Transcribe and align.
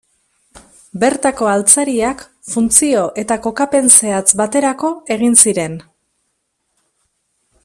Bertako 1.03 1.49
altzariak 1.51 2.23
funtzio 2.55 3.05
eta 3.25 3.39
kokapen 3.45 3.93
zehatz 3.99 4.27
baterako 4.43 4.93
egin 5.17 5.41
ziren. 5.45 5.81